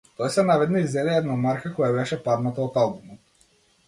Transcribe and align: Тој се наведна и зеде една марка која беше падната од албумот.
Тој 0.19 0.29
се 0.35 0.43
наведна 0.45 0.79
и 0.85 0.85
зеде 0.93 1.11
една 1.17 1.35
марка 1.43 1.71
која 1.75 1.89
беше 1.97 2.17
падната 2.31 2.65
од 2.65 2.81
албумот. 2.85 3.21